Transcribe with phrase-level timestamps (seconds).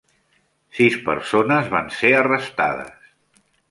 [0.77, 3.11] Sis persones van ser arrestades.